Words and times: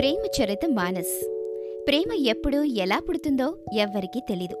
ప్రేమ 0.00 0.44
చరిత 0.44 0.58
మానస్. 0.68 1.26
ప్రేమ 1.88 2.12
ఎప్పుడు 2.12 2.64
ఎలా 2.64 2.98
పుడుతుందో 2.98 3.54
ఎవ్వరికీ 3.78 4.20
తెలీదు. 4.20 4.56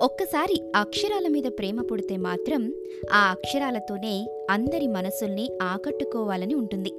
ఒక్కసారి 0.00 0.72
అక్షరాల 0.76 1.28
మీద 1.28 1.42
ప్రేమ 1.58 1.82
పుడితే 1.82 2.16
మాత్రం 2.16 2.74
ఆ 3.12 3.18
అక్షరాలతోనే 3.30 4.26
అందరి 4.50 4.86
మనసుల్ని 4.86 5.50
ఆకట్టుకోవాలని 5.62 6.54
ఉంటుంది. 6.54 6.92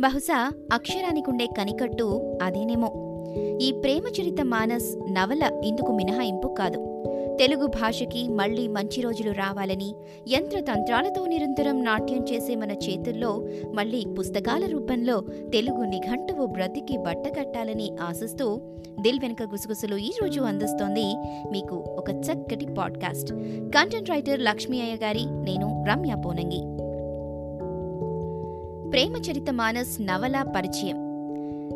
బహుశా 0.00 0.52
అక్షరానికుండే 0.72 1.46
కనికట్టు 1.46 2.38
అదేనేమో. 2.42 2.92
ఈ 3.60 3.72
ప్రేమ 3.72 4.04
చరిత 4.20 4.44
మానస్ 4.44 5.12
నవల 5.12 5.62
ఇందుకు 5.64 5.92
మినహాయింపు 5.92 6.54
కాదు. 6.58 6.78
తెలుగు 7.38 7.66
భాషకి 7.66 8.28
మళ్ళీ 8.28 8.68
మంచి 8.68 9.00
రోజులు 9.00 9.30
రావాలని 9.30 9.94
యంత్రతంత్రాలతో 10.28 11.26
నిరంతరం 11.26 11.84
నాట్యం 11.84 12.24
చేసే 12.32 12.54
మన 12.54 12.70
చేతుల్లో 12.70 13.44
మళ్ళీ 13.72 14.04
పుస్తకాల 14.18 14.66
రూపంలో 14.66 15.20
తెలుగు 15.52 15.82
నిఘంటువు 15.82 16.46
బ్రతికి 16.46 16.98
బట్టకట్టాలని 16.98 17.90
ఆశిస్తూ 18.00 18.60
దిల్ 19.00 19.20
వెనుక 19.20 19.42
గుసగుసలు 19.42 19.96
ఈ 19.96 20.10
రోజు 20.22 20.40
అందిస్తోంది 20.40 21.14
మీకు 21.50 21.76
ఒక 21.76 22.10
చక్కటి 22.10 22.66
పాడ్కాస్ట్. 22.66 23.32
కంటెంట్ 23.76 24.10
రైటర్ 24.10 24.40
లక్ష్మీ 24.40 24.80
అయ్య 24.80 24.94
గారి 24.94 25.26
నేను 25.26 25.84
రమ్య 25.88 26.14
పోనంగి. 26.26 26.60
ప్రేమచరిత 28.90 29.52
మానస్ 29.52 30.02
నవల 30.02 30.44
పరిచయం. 30.56 30.96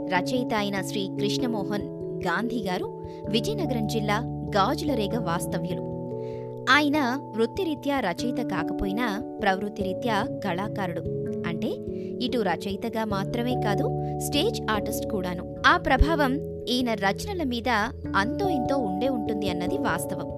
రచయిత 0.09 0.55
అయిన 0.55 0.81
శ్రీ 0.81 1.09
కృష్ణమోహన్ 1.21 1.89
గాంధీ 2.27 2.63
గారు 2.63 3.05
విజయనగరం 3.29 3.87
జిల్లా 3.87 4.38
గాజులరేగ 4.57 5.19
వాస్తవ్యులు. 5.19 5.99
ఆయన 6.71 6.99
వృత్తిరీత్యా 7.37 8.01
రచయిత 8.01 8.37
కాకపోయినా 8.37 9.23
ప్రవృత్తిరీత్యా 9.43 10.27
కళాకారుడు. 10.45 11.01
అంటే 11.49 11.69
ఇటు 12.25 12.39
రచయితగా 12.39 13.05
మాత్రమే 13.05 13.55
కాదు 13.65 14.03
స్టేజ్ 14.19 14.63
ఆర్టిస్ట్ 14.71 15.11
కూడాను. 15.11 15.57
ఆ 15.67 15.77
ప్రభావం 15.77 16.65
ఈయన 16.69 16.95
రచనల 16.95 17.43
మీద 17.43 17.69
అంతో 18.17 18.49
ఇంతో 18.49 18.77
ఉండే 18.77 19.09
ఉంటుంది 19.09 19.49
అన్నది 19.49 19.79
వాస్తవం. 19.79 20.38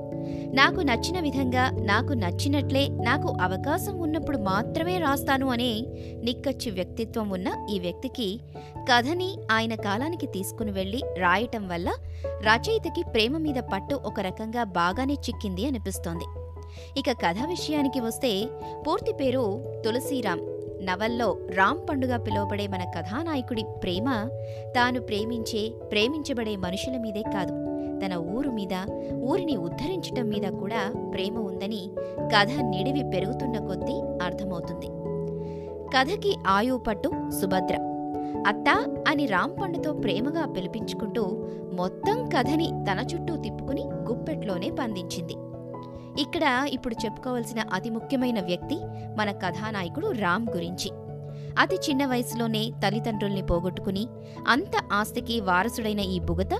నాకు 0.54 0.80
నచ్చిన 0.80 1.20
విధంగా 1.20 1.70
నాకు 1.70 2.12
నచ్చినట్లే 2.12 2.88
నాకు 2.88 3.36
అవకాశం 3.40 3.98
ఉన్నప్పుడు 3.98 4.38
మాత్రమే 4.38 4.98
రాస్తాను 4.98 5.48
అనే 5.48 5.84
నిక్కచ్చి 6.24 6.70
వ్యక్తిత్వం 6.70 7.30
ఉన్న 7.30 7.66
ఈ 7.70 7.78
వ్యక్తికి 7.78 8.40
కథని 8.88 9.36
ఆయన 9.52 9.74
కాలానికి 9.74 10.26
తీసుకుని 10.26 10.70
వెళ్ళి 10.70 11.02
రాయటం 11.18 11.68
వల్ల 11.68 11.90
రచయితకి 12.24 13.02
ప్రేమ 13.10 13.36
మీద 13.36 13.54
పట్టు 13.54 13.94
ఒక 13.94 14.20
రకంగా 14.20 14.64
బాగానే 14.64 15.14
చిక్కింది 15.14 15.66
అనిపిస్తోంది. 15.66 16.24
ఇక 16.98 17.12
కథ 17.12 17.36
విషయానికి 17.46 18.00
వస్తే 18.00 18.48
పూర్తి 18.86 19.12
పేరు 19.12 19.64
తులసీరాం 19.84 20.38
నవల్లో 20.82 21.38
రామ్ 21.54 21.88
పండుగ 21.90 22.16
పిలువబడే 22.16 22.66
మన 22.66 22.84
కథానాయకుడి 22.96 23.64
ప్రేమ 23.82 24.28
తాను 24.76 25.00
ప్రేమించే 25.00 25.68
ప్రేమించబడే 25.68 26.56
మనుషుల 26.56 26.96
మీదే 26.96 27.22
కాదు. 27.22 27.69
తన 28.04 28.14
ఊరు 28.14 28.50
మీద 28.50 28.74
ఊరిని 29.14 29.56
ఉద్ధరించటం 29.56 30.28
మీద 30.28 30.52
కూడా 30.52 31.10
ప్రేమ 31.14 31.38
ఉందని 31.38 31.90
కథ 32.20 32.48
నిడివి 32.60 33.10
పెరుగుతున్న 33.14 33.58
కొద్దీ 33.58 33.92
అర్థమవుతుంది. 34.22 34.86
కథకి 35.96 36.36
ఆయువు 36.46 36.78
పట్టు 36.78 37.08
సుభద్ర. 37.42 37.76
అత్తా 38.46 38.96
అని 39.08 39.26
రాంపండుతో 39.26 39.92
ప్రేమగా 39.92 40.44
పిలిపించుకుంటూ 40.46 41.46
మొత్తం 41.72 42.28
కథని 42.28 42.66
తన 42.66 43.06
చుట్టూ 43.14 43.36
తిప్పుకుని 43.36 43.82
గుప్పెట్లోనే 43.82 44.70
బంధించింది. 44.70 45.34
ఇక్కడ 46.22 46.66
ఇప్పుడు 46.68 46.96
చెప్పుకోవలసిన 47.04 47.60
అతి 47.72 47.90
ముఖ్యమైన 47.90 48.40
వ్యక్తి 48.40 48.76
మన 49.18 49.30
కథానాయకుడు 49.30 50.06
రామ్ 50.06 50.46
గురించి. 50.56 50.90
అతి 51.58 51.76
చిన్న 51.76 52.06
వయసులోనే 52.06 52.70
తల్లిదండ్రుల్ని 52.84 53.42
పోగొట్టుకుని 53.42 54.06
అంత 54.48 54.72
ఆస్తికి 54.92 55.40
వారసుడైన 55.40 55.98
ఈ 55.98 56.20
బుగత 56.20 56.52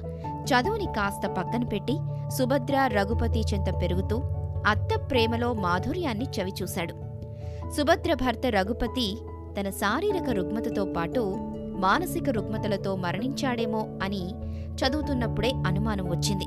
చదువుని 0.45 0.87
కాస్త 0.87 1.29
పక్కన 1.29 1.65
పెట్టి 1.65 1.99
సుభద్ర 2.39 2.91
రఘుపతి 2.93 3.41
చెంత 3.41 3.83
పెరుగుతూ 3.83 4.23
అత్త 4.67 5.01
ప్రేమలో 5.11 5.53
మాధుర్యాన్ని 5.53 6.25
చవిచూశాడు. 6.25 6.95
సుభద్ర 7.77 8.15
భర్త 8.15 8.41
రఘుపతి 8.47 9.19
తన 9.61 9.71
శారీరక 9.71 10.31
రుగ్మతతో 10.31 10.85
పాటు 10.85 11.37
మానసిక 11.79 12.31
రుగ్మతలతో 12.31 12.97
మరణించాడేమో 12.97 13.87
అని 14.03 14.31
చదువుతున్నప్పుడే 14.75 15.53
అనుమానం 15.67 16.11
వచ్చింది. 16.11 16.45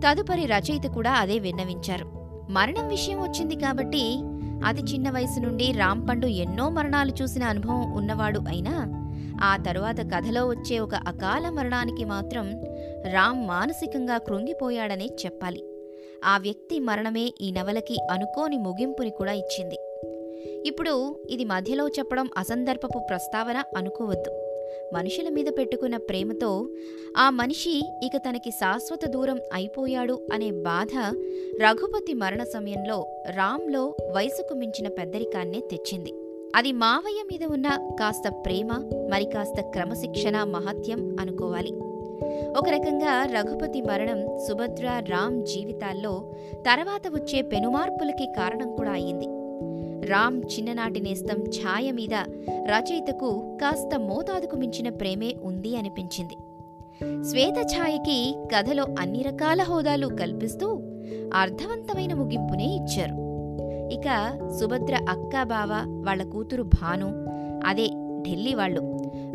తదుపరి 0.00 0.46
రచయిత 0.46 0.82
కూడా 0.82 1.10
అదే 1.10 1.38
విన్నవించారు. 1.38 2.10
మరణం 2.50 2.88
విషయం 2.88 3.22
వచ్చింది 3.22 3.56
కాబట్టి 3.56 4.20
అతి 4.66 4.82
చిన్న 4.82 5.10
వయసు 5.10 5.40
నుండి 5.40 5.72
రాంపండు 5.72 6.26
ఎన్నో 6.26 6.68
మరణాలు 6.68 7.12
చూసిన 7.22 7.44
అనుభవం 7.44 7.92
ఉన్నవాడు 7.92 8.40
అయినా 8.48 9.04
ఆ 9.42 9.56
తరువాత 9.56 10.00
కథలో 10.00 10.48
వచ్చే 10.48 10.78
ఒక 10.78 10.94
అకాల 10.94 11.50
మరణానికి 11.50 12.04
మాత్రం 12.04 12.60
రామ్ 13.06 13.48
మానసికంగా 13.48 14.18
కృంగిపోయాడనే 14.18 15.06
చెప్పాలి. 15.06 15.64
ఆ 16.24 16.38
వ్యక్తి 16.38 16.78
మరణమే 16.78 17.32
ఈ 17.40 17.50
నవలకి 17.50 17.96
అనుకోని 18.10 18.56
ముగింపుని 18.56 19.10
కూడా 19.10 19.32
ఇచ్చింది. 19.32 19.76
ఇప్పుడు 20.66 21.16
ఇది 21.30 21.44
మధ్యలో 21.44 21.88
చెప్పడం 21.88 22.28
అసందర్భపు 22.38 22.98
ప్రస్తావన 22.98 23.62
అనుకోవద్దు. 23.76 24.30
మనుషుల 24.94 25.28
మీద 25.28 25.46
పెట్టుకున్న 25.58 25.96
ప్రేమతో 25.96 26.68
ఆ 27.16 27.30
మనిషి 27.30 27.82
ఇక 28.02 28.16
తనకి 28.16 28.50
శాశ్వత 28.50 29.06
దూరం 29.06 29.40
అయిపోయాడు 29.52 30.28
అనే 30.32 30.50
బాధ 30.50 31.14
రఘుపతి 31.62 32.14
మరణ 32.14 32.42
సమయంలో 32.42 33.22
రామ్లో 33.30 33.96
వయసుకు 34.10 34.54
మించిన 34.54 34.88
పెద్దరికాన్నే 34.88 35.60
తెచ్చింది. 35.60 36.12
అది 36.56 36.72
మావయ్య 36.72 37.22
మీద 37.22 37.52
ఉన్న 37.52 37.96
కాస్త 38.00 38.28
ప్రేమ 38.46 38.72
మరి 39.10 39.24
కాస్త 39.24 39.60
క్రమశిక్షణ 39.60 40.44
మహత్యం 40.44 41.16
అనుకోవాలి. 41.20 41.72
ఒక 42.58 42.68
రకంగా 42.68 43.24
రఘుపతి 43.24 43.82
మరణం 43.82 44.38
సుభద్ర 44.48 45.02
రామ్ 45.08 45.46
జీవితాల్లో 45.46 46.32
తర్వాత 46.66 47.08
వచ్చే 47.08 47.42
పెనుమార్పులకి 47.42 48.26
కారణం 48.36 48.76
కూడా 48.76 48.90
అయింది 48.90 49.26
రామ్ 50.06 50.38
చిన్ననాటి 50.38 51.00
నేస్తం 51.00 51.36
ఛాయ 51.36 51.90
మీద 51.90 52.14
రచయితకు 52.70 53.58
కాస్త 53.62 53.98
మోతాదుకు 53.98 54.56
మించిన 54.56 54.88
ప్రేమే 54.88 55.34
ఉంది 55.42 55.76
అనిపించింది. 55.76 56.36
శ్వేత 57.24 57.58
ఛాయకి 57.58 58.34
కథలో 58.56 58.86
అన్ని 58.98 59.22
రకాల 59.22 59.62
హోదాలు 59.62 60.06
కల్పిస్తూ 60.06 60.66
అర్థవంతమైన 61.34 62.14
ముగింపునే 62.14 62.64
ఇచ్చారు. 62.64 63.30
ఇక 63.92 64.38
సుభద్ర 64.60 65.06
అక్క 65.08 65.42
బావ 65.42 66.02
వాళ్ళ 66.06 66.22
కూతురు 66.22 66.62
భాను 66.62 67.26
అదే 67.66 67.86
ఢిల్లీ 68.22 68.54
వాళ్ళు 68.54 68.80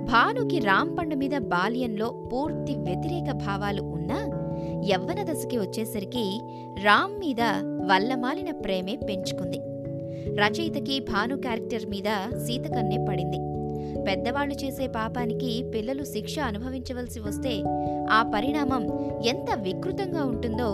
భానుకి 0.06 0.60
రాంపండు 0.60 1.16
మీద 1.16 1.38
బాల్యంలో 1.38 2.30
పూర్తి 2.34 2.76
వ్యతిరేక 2.76 3.32
భావాలు 3.32 3.82
ఉన్నా 3.82 4.20
యవ్వన 4.92 5.32
దశకి 5.32 5.58
వచ్చేసరికి 5.58 6.40
రామ్ 6.84 7.20
మీద 7.20 7.42
వల్లమాలిన 7.92 8.52
ప్రేమే 8.52 8.96
పెంచుకుంది. 9.10 9.60
రచయితకి 10.36 11.00
భాను 11.00 11.38
క్యారెక్టర్ 11.38 11.86
మీద 11.86 12.38
సీతకన్నే 12.46 13.06
పడింది. 13.10 13.38
పెద్దవాళ్ళు 14.04 14.56
చేసే 14.56 14.88
పాపానికి 14.88 15.64
పిల్లలు 15.76 16.04
శిక్ష 16.04 16.40
అనుభవించవలసి 16.40 17.20
వస్తే 17.20 17.64
ఆ 18.12 18.32
పరిణామం 18.36 18.88
ఎంత 19.26 19.58
వికృతంగా 19.58 20.24
ఉంటుందో 20.24 20.70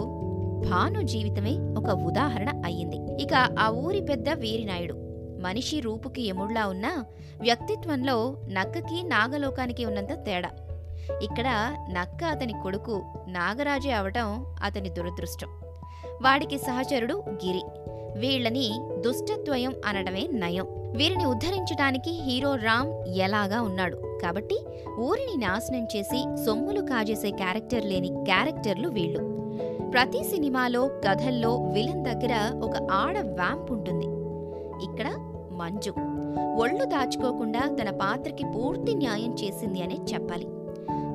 భాను 0.69 1.01
జీవితమే 1.01 1.53
ఒక 1.77 1.89
ఉదాహరణ 2.05 2.61
అయ్యింది. 2.65 3.23
ఇక 3.23 3.33
ఆ 3.59 3.69
ఊరి 3.69 4.01
పెద్ద 4.01 4.29
వీరినాయుడు. 4.29 5.10
మనిషి 5.41 5.79
రూపుకి 5.79 6.27
ఎముళ్ళా 6.27 6.67
ఉన్నా 6.67 7.05
వ్యక్తిత్వంలో 7.41 8.35
నక్కకి 8.47 9.03
నాగలోకానికి 9.03 9.85
ఉన్నంత 9.85 10.13
తేడా. 10.13 10.49
ఇక్కడ 11.21 11.75
నక్క 11.91 12.23
అతని 12.23 12.53
కొడుకు 12.53 13.03
నాగరాజే 13.27 13.91
అవటం 13.91 14.45
అతని 14.63 14.89
దురదృష్టం. 14.89 15.47
వాడికి 16.21 16.57
సహచరుడు 16.57 17.23
గిరి. 17.29 17.61
వీళ్ళని 18.19 18.71
దుష్టత్వయం 18.99 19.73
అనడమే 19.85 20.27
నయం. 20.33 20.65
వీరిని 20.97 21.25
ఉద్ధరించటానికి 21.25 22.09
హీరో 22.09 22.55
రామ్ 22.55 23.07
ఎలాగా 23.07 23.61
ఉన్నాడు? 23.61 24.19
కాబట్టి 24.23 24.59
ఊరిని 24.99 25.41
నాశనం 25.41 25.87
చేసి 25.95 26.45
సొమ్ములు 26.45 26.81
కాజేసే 26.81 27.29
క్యారెక్టర్ 27.31 27.85
లేని 27.85 28.07
క్యారెక్టర్లు 28.07 28.89
వీళ్ళు. 28.89 29.19
ప్రతి 29.91 30.23
సినిమాలో 30.23 30.87
కథల్లో 30.87 31.55
విలన్ 31.55 32.05
దగ్గర 32.05 32.51
ఒక 32.63 32.91
ఆడ 32.91 33.17
వ్యాంప్ 33.17 33.71
ఉంటుంది. 33.71 34.05
ఇక్కడ 34.83 35.30
మంజు. 35.61 35.93
ఒళ్ళు 36.59 36.85
దాచుకోకుండా 36.85 37.59
తన 37.59 37.89
పాత్రకి 37.89 38.45
పూర్తి 38.45 38.95
న్యాయం 38.95 39.33
చేసింది 39.33 39.83
అనే 39.83 39.95
చెప్పాలి. 40.13 40.45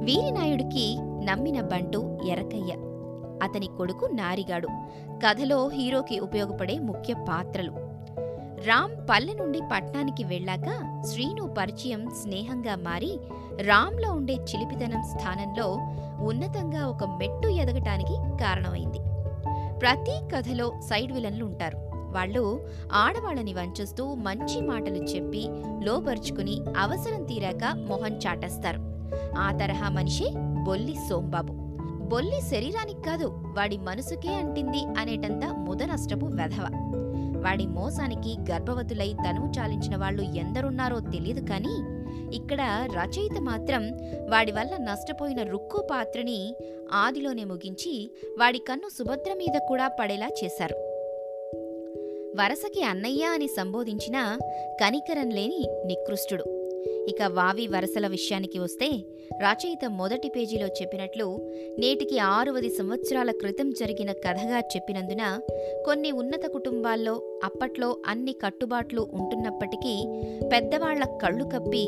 వీరినాయుడికి 0.04 0.96
నమ్మిన 1.00 1.60
బంటు 1.60 2.18
ఎరకయ్య. 2.26 2.74
అతని 3.42 3.66
కొడుకు 3.66 4.06
నారిగాడు. 4.06 4.68
కథలో 5.26 5.68
హీరోకి 5.68 6.18
ఉపయోగపడే 6.18 6.78
ముఖ్య 6.78 7.14
పాత్రలు. 7.14 7.70
రామ్ 8.66 9.08
పల్లె 9.10 9.32
నుండి 9.32 9.60
పట్నానికి 9.72 10.24
వెళ్ళాక 10.24 11.02
శ్రీను 11.06 11.54
పరిచయం 11.58 12.10
స్నేహంగా 12.22 12.74
మారి 12.74 13.20
రామ్లో 13.62 14.12
ఉండే 14.12 14.34
చిలిపితనం 14.34 15.02
స్థానంలో 15.02 15.78
ఉన్నతంగా 16.26 16.86
ఒక 16.86 17.04
మెట్టు 17.04 17.48
ఎదగటానికి 17.48 18.44
కారణమైంది. 18.44 18.98
ప్రతి 19.78 20.36
కథలో 20.36 20.72
సైడ్ 20.80 21.12
విలన్లు 21.12 21.44
ఉంటారు. 21.44 21.85
వాళ్ళు 22.16 22.44
ఆడవాళ్ళని 22.92 23.54
వంచేస్తూ 23.54 24.04
మంచి 24.14 24.60
మాటలు 24.60 25.00
చెప్పి 25.12 25.42
లోపరుచుకుని 25.84 26.56
అవసరం 26.78 27.22
తీరాక 27.24 27.64
మొహం 27.88 28.14
చాటేస్తారు. 28.26 28.80
ఆ 29.38 29.46
తరహా 29.60 29.88
మనిషి 29.88 30.26
బొల్లి 30.64 30.96
సోంబాబు. 31.08 31.52
బొల్లి 32.08 32.40
శరీరానికి 32.40 33.02
కాదు 33.02 33.28
వాడి 33.56 33.76
మనసుకే 33.78 34.32
అంటింది 34.34 34.82
అనేటంత 34.98 35.44
ముదనష్టపు 35.66 36.26
వెధవ. 36.26 36.66
వాడి 37.44 37.66
మోసానికి 37.66 38.32
గర్భవతులై 38.50 39.10
తనువు 39.24 39.48
చాలించిన 39.58 39.96
వాళ్ళు 39.96 40.22
ఎందరున్నారో 40.22 40.98
తెలియదు 41.00 41.42
కానీ 41.50 41.74
ఇక్కడ 42.36 42.60
రచయిత 42.96 43.36
మాత్రం 43.40 43.82
వాడి 44.30 44.52
వల్ల 44.52 44.72
నష్టపోయిన 44.76 45.40
రుక్కు 45.52 45.80
పాత్రని 45.90 46.40
ఆదిలోనే 46.92 47.44
ముగించి 47.44 47.94
వాడి 48.38 48.60
కన్ను 48.68 48.88
సుభద్ర 48.98 49.32
మీద 49.34 49.56
కూడా 49.68 49.86
పడేలా 50.00 50.28
చేశారు. 50.44 50.76
వరసకి 52.38 52.82
అన్నయ్య 52.82 53.24
అని 53.24 53.48
సంబోధించిన 53.48 54.38
కనికరం 54.80 55.30
లేని 55.30 55.66
నికృష్టుడు. 55.86 56.44
ఇక 57.08 57.22
వావి 57.22 57.66
వరసల 57.66 58.06
విషయానికి 58.06 58.58
వస్తే 58.58 58.88
రచయిత 59.42 59.90
మొదటి 59.90 60.28
పేజీలో 60.28 60.66
చెప్పినట్లు 60.66 61.52
నేటికి 61.78 62.18
ఆరువది 62.18 62.70
సంవత్సరాల 62.70 63.30
క్రితం 63.30 63.70
జరిగిన 63.70 64.12
కథగా 64.12 64.58
చెప్పినందున 64.58 65.38
కొన్ని 65.86 66.12
ఉన్నత 66.12 66.46
కుటుంబాల్లో 66.46 67.40
అప్పట్లో 67.44 67.96
అన్ని 68.06 68.32
కట్టుబాట్లు 68.32 69.08
ఉంటున్నప్పటికీ 69.14 69.94
పెద్దవాళ్ళ 70.52 71.04
కళ్ళు 71.22 71.44
కప్పి 71.44 71.84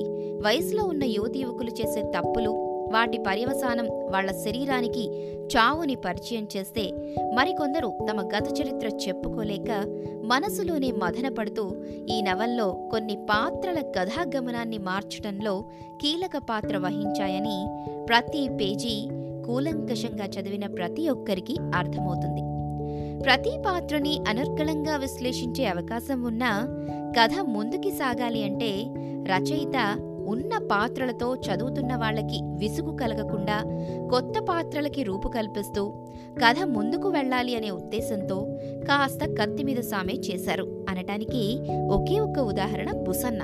వయసులో 0.47 0.85
ఉన్న 0.85 1.05
యువతి 1.05 1.39
యువకులు 1.39 1.71
చేసే 1.71 2.03
తప్పులు 2.03 2.68
వాటి 2.93 3.19
పర్యవసానం 3.19 3.87
వాళ్ళ 3.87 4.33
శరీరానికి 4.33 5.09
చావుని 5.47 5.95
పరిచయం 5.95 6.49
చేస్తే 6.57 6.91
మరికొందరు 7.35 7.99
తమ 8.11 8.21
గత 8.21 8.61
చరిత్ర 8.61 8.89
చెప్పుకోలేక 8.89 9.85
మనసులోనే 10.25 10.91
మదనపడుతూ 10.91 11.77
ఈ 12.09 12.23
నవల్లో 12.23 12.89
కొన్ని 12.91 13.17
పాత్రల 13.17 13.81
కథాగమనాన్ని 13.81 14.79
మార్చడంలో 14.79 15.65
కీలక 16.03 16.39
పాత్ర 16.51 16.77
వహించాయని 16.77 17.67
ప్రతి 18.09 18.49
పేజీ 18.49 19.09
కూలంకషంగా 19.47 20.25
చదివిన 20.25 20.67
ప్రతి 20.67 21.09
ఒక్కరికి 21.09 21.57
అర్థమవుతుంది. 21.75 22.43
ప్రతి 23.23 23.51
పాత్రని 23.67 24.19
అనర్గళంగా 24.29 24.97
విశ్లేషించే 24.97 25.65
అవకాశం 25.65 26.23
ఉన్నా 26.23 26.67
కథ 27.21 27.31
ముందుకి 27.41 27.91
సాగాలి 27.91 28.45
అంటే 28.45 28.85
రచయిత 29.33 30.08
ఉన్న 30.29 30.59
పాత్రలతో 30.59 31.37
చదువుతున్న 31.37 31.97
వాళ్ళకి 31.97 32.41
విసుగు 32.43 32.97
కలగకుండా 32.97 33.65
కొత్త 34.11 34.41
పాత్రలకి 34.49 35.03
రూపు 35.03 35.29
కల్పిస్తూ 35.29 36.07
కథ 36.45 36.57
ముందుకు 36.65 37.09
వెళ్ళాలి 37.09 37.57
అనే 37.57 37.71
ఉద్దేశంతో 37.71 38.47
కాస్త 38.89 39.25
కత్తి 39.25 39.63
మీద 39.63 39.77
సామే 39.77 40.13
చేశారు. 40.13 40.87
అనటానికి 40.89 41.59
ఒకే 41.91 42.21
ఒక్క 42.21 42.39
ఉదాహరణ 42.39 42.93
బుసన్న. 42.93 43.43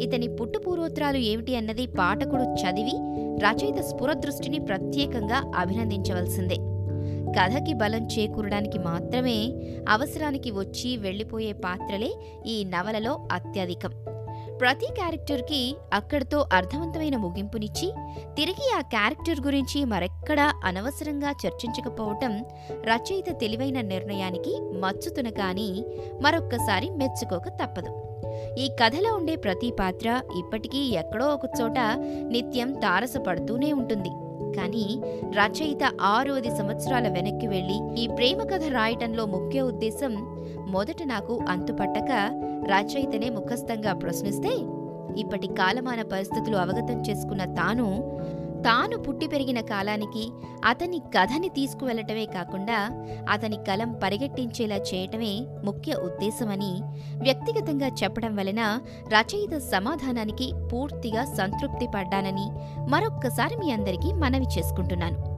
ఇతని 0.00 0.28
పుట్టు 0.28 0.58
పూర్వోత్తరాలు 0.58 1.16
ఏమిటి 1.16 1.56
అన్నది 1.56 1.86
పాఠకుడు 1.86 2.42
చదివి 2.42 2.96
రచయిత 3.44 3.80
స్ఫురదృష్టిని 3.80 4.58
ప్రత్యేకంగా 4.58 5.52
అభినందించవలసిందే. 5.56 6.56
కథకి 7.38 7.74
బలం 7.74 8.06
చేకూరడానికి 8.06 8.78
మాత్రమే 8.78 9.52
అవసరానికి 9.88 10.50
వచ్చి 10.50 10.96
వెళ్ళిపోయే 10.96 11.52
పాత్రలే 11.52 12.10
ఈ 12.46 12.64
నవలలో 12.64 13.28
అత్యధికం. 13.32 13.90
ప్రతి 14.60 14.86
క్యారెక్టర్కి 14.86 15.76
అక్కడితో 15.92 16.46
అర్థవంతమైన 16.52 17.16
ముగింపునిచ్చి 17.16 17.92
తిరిగి 18.36 18.72
ఆ 18.78 18.80
క్యారెక్టర్ 18.80 19.40
గురించి 19.40 19.84
మరెక్కడా 19.84 20.52
అనవసరంగా 20.64 21.30
చర్చించకపోవటం 21.30 22.44
రచయిత 22.72 23.38
తెలివైన 23.40 23.80
నిర్ణయానికి 23.80 24.60
మచ్చుతున 24.60 25.28
కానీ 25.28 25.84
మరొక్కసారి 26.22 26.90
మెచ్చుకోక 26.90 27.48
తప్పదు. 27.48 27.92
ఈ 28.58 28.68
కథలో 28.68 29.14
ఉండే 29.14 29.36
ప్రతి 29.36 29.70
పాత్ర 29.70 30.22
ఇప్పటికీ 30.38 30.78
ఎక్కడో 30.78 31.26
ఒక 31.26 31.50
చోట 31.60 31.78
నిత్యం 32.28 32.72
తారసపడుతూనే 32.72 33.72
ఉంటుంది. 33.72 34.10
కానీ 34.56 35.00
రచయిత 35.38 35.92
ఆరోది 36.00 36.50
సంవత్సరాల 36.50 37.08
వెనక్కి 37.08 37.46
వెళ్ళి 37.46 38.02
ఈ 38.02 38.06
ప్రేమ 38.06 38.42
కథ 38.42 38.62
రాయటంలో 38.62 39.26
ముఖ్య 39.26 39.60
ఉద్దేశం 39.60 40.39
మొదట 40.66 41.02
నాకు 41.02 41.46
అంతుపట్టక 41.48 42.10
రచయితనే 42.64 43.30
ముఖస్థంగా 43.30 43.92
ప్రశ్నిస్తే 43.92 44.56
ఇప్పటి 45.18 45.46
కాలమాన 45.46 46.02
పరిస్థితులు 46.02 46.56
అవగతం 46.56 47.02
చేసుకున్న 47.10 47.44
తాను 47.54 47.86
తాను 48.64 48.96
పుట్టి 48.96 49.26
పెరిగిన 49.26 49.60
కాలానికి 49.60 50.32
అతని 50.64 50.98
కథని 50.98 51.48
తీసుకువెళ్ళటమే 51.48 52.26
కాకుండా 52.26 52.78
అతని 53.28 53.56
కలం 53.56 53.92
పరిగెట్టించేలా 54.02 54.76
చేయటమే 54.76 55.46
ముఖ్య 55.64 55.94
ఉద్దేశమని 55.94 56.82
వ్యక్తిగతంగా 57.22 57.86
చెప్పడం 57.86 58.36
వలన 58.36 58.80
రచయిత 59.06 59.58
సమాధానానికి 59.58 60.52
పూర్తిగా 60.72 61.24
సంతృప్తి 61.24 61.88
పడ్డానని 61.94 62.46
మరొక్కసారి 62.90 63.56
మీ 63.56 63.70
అందరికీ 63.70 64.12
మనవి 64.12 64.46
చేసుకుంటున్నాను. 64.58 65.29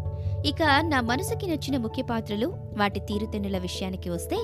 ఇక 0.46 0.62
నా 0.62 1.00
మనసుకి 1.00 1.46
నచ్చిన 1.46 1.76
ముఖ్య 1.76 2.02
పాత్రలు 2.02 2.46
వాటి 2.78 3.00
తీరుతెన్నుల 3.00 3.58
విషయానికి 3.58 4.10
వస్తే 4.10 4.36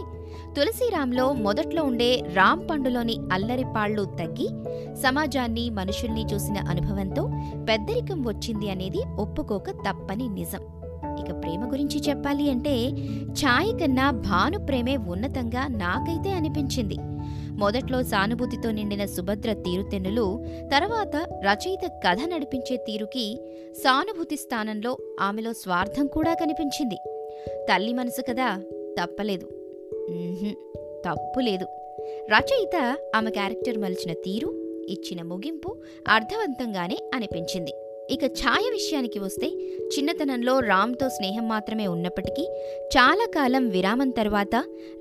తులసీరాంలో 0.56 1.32
మొదట్లో 1.32 1.82
ఉండే 1.82 2.24
రామ్ 2.34 2.68
పండులోని 2.70 3.18
అల్లరిపాళ్ళు 3.32 4.04
తగ్గి 4.04 4.48
సమాజాన్ని 4.94 5.70
మనుషుల్ని 5.70 6.24
చూసిన 6.34 6.58
అనుభవంతో 6.68 7.24
పెద్దరికం 7.68 8.22
వచ్చింది 8.22 8.70
అనేది 8.70 9.02
ఒప్పుకోక 9.18 9.70
తప్పని 9.70 10.28
నిజం. 10.28 10.60
ఇక 11.20 11.42
ప్రేమ 11.42 11.72
గురించి 11.72 12.00
చెప్పాలి 12.00 12.50
అంటే 12.50 12.90
ఛాయ్ 13.30 13.80
కన్నా 13.80 14.10
భాను 14.10 14.58
ప్రేమే 14.58 14.96
ఉన్నతంగా 14.96 15.66
నాకైతే 15.66 16.32
అనిపించింది. 16.32 16.98
మొదట్లో 17.58 18.02
సానుభూతితో 18.02 18.70
నిండిన 18.70 19.04
సుభద్ర 19.04 19.52
తీరుతెన్నులు 19.52 20.44
తర్వాత 20.72 21.16
రచయిత 21.46 21.86
కథ 21.86 22.16
నడిపించే 22.24 22.76
తీరుకి 22.76 23.40
సానుభూతి 23.72 24.36
స్థానంలో 24.36 24.96
ఆమెలో 25.20 25.52
స్వార్థం 25.52 26.06
కూడా 26.06 26.34
కనిపించింది. 26.34 26.96
తల్లి 27.70 27.92
మనసు 27.92 28.22
కదా 28.22 28.62
తప్పలేదు. 29.00 29.46
తప్పు 31.06 31.40
లేదు. 31.40 31.66
రచయిత 32.34 32.96
ఆమె 33.16 33.30
క్యారెక్టర్ 33.30 33.78
మలిచిన 33.78 34.12
తీరు 34.12 34.48
ఇచ్చిన 34.88 35.22
ముగింపు 35.22 35.76
అర్థవంతంగానే 36.08 36.98
అనిపించింది. 37.14 37.72
ఇక 38.10 38.24
ఛాయ 38.24 38.70
విషయానికి 38.70 39.18
వస్తే 39.18 39.48
చిన్నతనంలో 39.88 40.58
రామ్తో 40.58 41.08
స్నేహం 41.08 41.48
మాత్రమే 41.48 41.86
ఉన్నప్పటికీ 41.86 42.44
చాలా 42.86 43.26
కాలం 43.34 43.68
విరామం 43.68 44.10
తర్వాత 44.10 44.54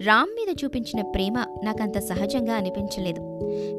రామ్ 0.06 0.30
మీద 0.30 0.56
చూపించిన 0.64 1.02
ప్రేమ 1.02 1.46
నాకంత 1.64 1.98
సహజంగా 1.98 2.56
అనిపించలేదు. 2.56 3.22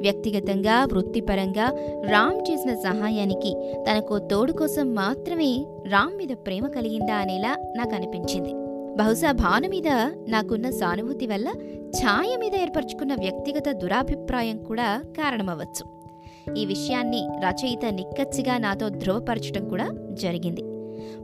వ్యక్తిగతంగా 0.01 0.85
వృత్తిపరంగా 0.85 1.67
రామ్ 2.11 2.51
చేసిన 2.51 2.75
సహాయానికి 2.75 3.83
తనకు 3.91 4.19
తోడు 4.19 4.53
కోసం 4.53 4.95
మాత్రమే 4.95 5.67
రామ్ 5.89 6.17
మీద 6.17 6.29
ప్రేమ 6.29 6.69
కలిగిందా 6.69 7.15
అనేలా 7.15 7.57
నాకు 7.77 7.95
అనిపించింది. 7.95 8.55
బహుశా 8.97 9.33
భాను 9.33 9.69
మీద 9.69 9.89
నాకున్న 10.29 10.71
సానుభూతి 10.71 11.27
వల్ల 11.27 11.49
ఛాయ 11.91 12.37
మీద 12.37 12.55
ఏర్పరచుకున్న 12.55 13.15
వ్యక్తిగత 13.15 13.69
దురాభిప్రాయం 13.73 14.59
కూడా 14.59 15.03
కారణమవచ్చు 15.17 15.98
ఈ 16.57 16.65
విషయాన్ని 16.65 17.29
రచయిత 17.47 17.87
నిక్కచ్చిగా 17.93 18.59
నాతో 18.59 18.89
ధృవపరచడం 18.89 19.69
కూడా 19.69 19.91
జరిగింది. 20.13 20.63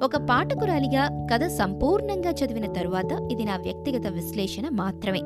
ఒక 0.04 0.16
పాఠకురాలిగా 0.16 1.26
కథ 1.32 1.46
సంపూర్ణంగా 1.46 2.30
చదివిన 2.30 2.72
తరువాత 2.72 3.32
ఇది 3.32 3.44
నా 3.44 3.56
వ్యక్తిగత 3.56 4.06
విశ్లేషణ 4.06 4.68
మాత్రమే. 4.68 5.20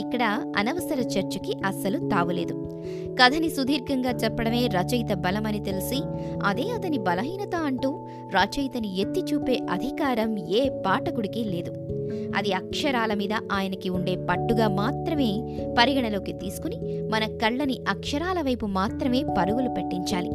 ఇక్కడ 0.00 0.22
అనవసర 0.56 1.00
చర్చకి 1.00 1.56
అస్సలు 1.66 1.98
తావులేదు. 1.98 2.82
కథని 3.22 3.50
సుదీర్ఘంగా 3.50 4.10
చెప్పడమే 4.10 4.66
రచయిత 4.66 5.14
బలమని 5.14 5.60
తెలిసి 5.60 6.02
అదే 6.44 6.62
అతని 6.62 6.98
బలహీనత 6.98 7.54
అంటూ 7.56 8.08
రచయితని 8.34 9.00
ఎత్తి 9.00 9.20
చూపే 9.20 9.60
అధికారం 9.70 10.38
ఏ 10.38 10.68
పాఠకుడికి 10.86 11.44
లేదు. 11.44 11.99
అది 12.36 12.52
అక్షరాల 12.52 13.14
మీద 13.14 13.32
ఆయనకి 13.52 13.88
ఉండే 13.88 14.16
పట్టుగా 14.16 14.68
మాత్రమే 14.68 15.58
పరిగణలోకి 15.78 16.32
తీసుకుని 16.32 16.76
మన 17.02 17.24
కళ్ళని 17.24 17.78
అక్షరాల 17.88 18.40
వైపు 18.40 18.66
మాత్రమే 18.66 19.24
పరుగులు 19.38 19.68
పెట్టించాలి. 19.68 20.30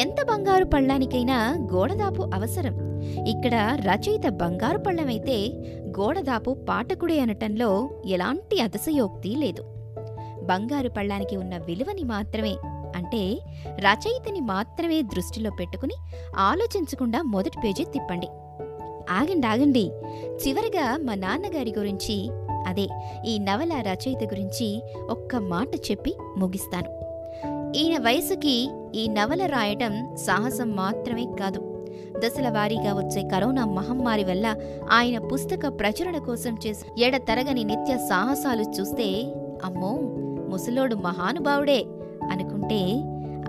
ఎంత 0.00 0.16
బంగారు 0.24 0.64
పళ్ళానికైనా 0.64 1.68
గోడదాపు 1.72 2.30
అవసరం. 2.34 2.86
ఇక్కడ 3.26 3.78
రచయిత 3.80 4.28
బంగారు 4.28 4.78
పళ్ళమైతే 4.78 5.48
గోడదాపు 6.00 6.56
పాఠకుడే 6.68 7.20
అనటంలో 7.20 7.90
ఎలాంటి 8.06 8.60
అతిశయోక్తి 8.60 9.28
లేదు. 9.28 9.62
బంగారు 10.42 10.88
పళ్ళానికి 10.88 11.36
ఉన్న 11.36 11.56
విలువని 11.56 12.04
మాత్రమే 12.04 12.56
అంటే 12.96 13.38
రచయితని 13.78 14.40
మాత్రమే 14.40 15.02
దృష్టిలో 15.02 15.50
పెట్టుకుని 15.50 15.94
ఆలోచించకుండా 16.36 17.22
మొదటి 17.22 17.58
పేజీ 17.64 17.84
తిప్పండి. 17.84 18.26
ఆగండి 19.10 19.46
ఆగండి. 19.46 19.90
చివరిగా 20.46 20.96
మా 20.96 21.14
నాన్నగారి 21.14 21.74
గురించి 21.78 22.30
అదే 22.66 22.88
ఈ 23.26 23.38
నవల 23.38 23.72
రచయిత 23.80 24.24
గురించి 24.24 24.82
ఒక్క 25.10 25.36
మాట 25.36 25.90
చెప్పి 25.90 26.14
ముగిస్తాను. 26.36 27.06
ఈయన 27.76 27.98
వయసుకి 28.02 28.70
ఈ 28.94 29.08
నవల 29.08 29.46
రాయటం 29.46 30.16
సాహసం 30.16 30.76
మాత్రమే 30.76 31.26
కాదు. 31.40 31.72
దశల 32.18 32.48
వారీగా 32.48 32.92
వచ్చే 32.94 33.28
కరోనా 33.28 33.64
మహమ్మారి 33.64 34.24
వల్ల 34.24 34.54
ఆయన 34.90 35.18
పుస్తక 35.18 35.68
ప్రచురణ 35.80 36.18
కోసం 36.18 36.56
చేసి 36.66 37.04
ఎడతరగని 37.04 37.64
నిత్య 37.64 37.96
సాహసాలు 37.96 38.62
చూస్తే 38.62 39.34
అమ్మో 39.64 39.98
ముసలోడు 40.48 40.94
మహానుభావుడే 40.94 41.84
అనుకుంటే 42.30 42.80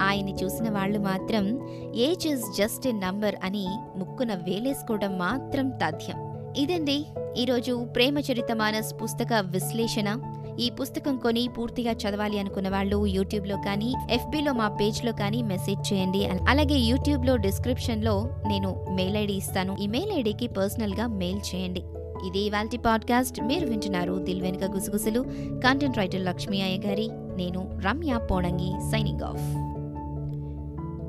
ఆయన్ని 0.01 0.35
చూసిన 0.35 0.69
వాళ్ళు 0.69 0.99
మాత్రం 0.99 1.69
age 1.95 2.27
is 2.27 2.57
just 2.57 2.87
a 2.87 2.91
number 2.91 3.35
అని 3.43 3.67
ముక్కున 3.97 4.33
వేలేసుకోవడం 4.33 5.17
మాత్రం 5.17 5.69
తథ్యం. 5.69 6.27
ఇదండి 6.57 7.05
ఈరోజు 7.37 7.87
ప్రేమ 7.95 8.17
చరిత 8.17 8.51
మానస్ 8.55 9.03
పుస్తక 9.03 9.33
విశ్లేషణ. 9.33 10.19
ఈ 10.59 10.69
పుస్తకం 10.69 11.17
కొని 11.17 11.47
పూర్తిగా 11.57 11.91
చదవాలి 11.91 12.39
అనుకున్న 12.39 12.69
వాళ్ళు 12.69 13.05
యూట్యూబ్లో 13.05 13.55
కానీ 13.55 13.93
ఎఫ్బీలో 14.11 14.53
మా 14.53 14.67
పేజ్లో 14.67 15.11
కానీ 15.11 15.41
మెసేజ్ 15.41 15.93
చేయండి. 15.93 16.25
అలాగే 16.25 16.75
యూట్యూబ్లో 16.75 17.37
డిస్క్రిప్షన్లో 17.37 18.29
నేను 18.47 18.85
మెయిల్ 18.89 19.17
ఐడి 19.17 19.33
ఇస్తాను. 19.33 19.77
ఈ 19.79 19.87
మెయిల్ 19.87 20.11
ఐడికి 20.11 20.47
పర్సనల్గా 20.47 21.07
మెయిల్ 21.07 21.55
చేయండి. 21.55 21.83
ఇది 22.27 22.39
ఇవాల్టి 22.39 22.77
పాడ్కాస్ట్. 22.77 23.41
మీరు 23.41 23.67
వింటున్నారు 23.67 24.13
దిల్ 24.13 24.41
వెనుక 24.41 24.63
గుసగుసలు. 24.63 25.25
కంటెంట్ 25.63 25.97
రైటర్ 25.97 26.25
లక్ష్మీ 26.25 26.61
అయ్య 26.61 26.87
గారి 26.87 27.09
నేను 27.11 27.79
Ramya 27.85 28.19
Podangi 28.31 28.91
signing 28.91 29.21
of. 29.21 29.66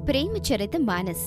Prema 0.08 0.36
Charitha 0.48 0.76
Manas. 0.76 1.24